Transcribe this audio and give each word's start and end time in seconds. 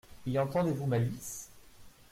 Y 0.25 0.39
entendez-vous 0.39 0.87
malice? 0.87 1.51